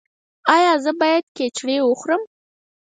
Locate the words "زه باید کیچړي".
0.83-1.77